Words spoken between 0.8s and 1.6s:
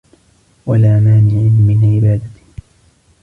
مَانِعٍ